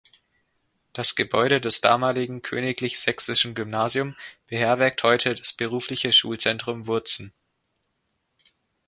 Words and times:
Das 0.93 1.13
Gebäude 1.13 1.61
des 1.61 1.79
damaligen 1.79 2.41
Königlich 2.41 2.99
Sächsischen 2.99 3.53
Gymnasium 3.53 4.15
beherbergt 4.47 5.03
heute 5.03 5.35
das 5.35 5.53
berufliche 5.53 6.11
Schulzentrum 6.11 6.87
Wurzen. 6.87 7.31